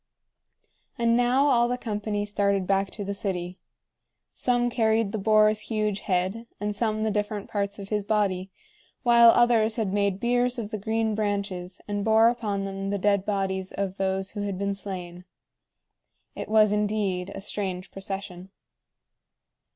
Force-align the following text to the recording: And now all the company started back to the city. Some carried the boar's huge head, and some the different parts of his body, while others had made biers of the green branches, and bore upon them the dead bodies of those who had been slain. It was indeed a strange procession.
And 0.97 1.15
now 1.15 1.45
all 1.45 1.67
the 1.67 1.77
company 1.77 2.25
started 2.25 2.65
back 2.65 2.89
to 2.89 3.03
the 3.05 3.13
city. 3.13 3.59
Some 4.33 4.71
carried 4.71 5.11
the 5.11 5.19
boar's 5.19 5.59
huge 5.69 5.99
head, 5.99 6.47
and 6.59 6.75
some 6.75 7.03
the 7.03 7.11
different 7.11 7.47
parts 7.51 7.77
of 7.77 7.89
his 7.89 8.03
body, 8.03 8.49
while 9.03 9.29
others 9.29 9.75
had 9.75 9.93
made 9.93 10.19
biers 10.19 10.57
of 10.57 10.71
the 10.71 10.79
green 10.79 11.13
branches, 11.13 11.81
and 11.87 12.03
bore 12.03 12.29
upon 12.29 12.65
them 12.65 12.89
the 12.89 12.97
dead 12.97 13.25
bodies 13.27 13.71
of 13.73 13.97
those 13.97 14.31
who 14.31 14.41
had 14.41 14.57
been 14.57 14.73
slain. 14.73 15.23
It 16.33 16.49
was 16.49 16.71
indeed 16.71 17.29
a 17.35 17.39
strange 17.39 17.91
procession. 17.91 18.49